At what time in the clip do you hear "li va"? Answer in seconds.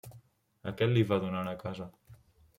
0.95-1.21